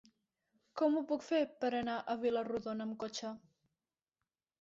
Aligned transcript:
Com 0.79 0.95
ho 0.95 1.03
puc 1.11 1.25
fer 1.25 1.41
per 1.63 1.69
anar 1.79 1.97
a 2.13 2.15
Vila-rodona 2.23 2.87
amb 2.87 2.97
cotxe? 3.05 3.35